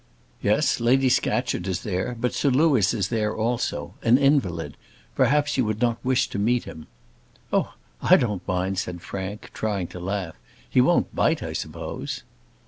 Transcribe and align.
"Yes; 0.41 0.79
Lady 0.79 1.09
Scatcherd 1.09 1.67
is 1.67 1.81
there; 1.83 2.17
but 2.19 2.33
Sir 2.33 2.49
Louis 2.49 2.91
is 2.91 3.09
there 3.09 3.35
also 3.37 3.93
an 4.01 4.17
invalid: 4.17 4.75
perhaps 5.13 5.57
you 5.57 5.65
would 5.65 5.79
not 5.79 6.03
wish 6.03 6.27
to 6.29 6.39
meet 6.39 6.63
him." 6.63 6.87
"Oh! 7.53 7.75
I 8.01 8.17
don't 8.17 8.47
mind," 8.47 8.79
said 8.79 9.03
Frank, 9.03 9.51
trying 9.53 9.85
to 9.89 9.99
laugh; 9.99 10.33
"he 10.67 10.81
won't 10.81 11.13
bite, 11.15 11.43
I 11.43 11.53
suppose?" 11.53 12.23